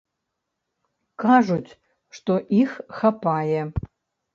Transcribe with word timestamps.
Кажуць, 1.25 1.75
што 2.19 2.41
іх 2.65 2.77
хапае. 3.01 3.61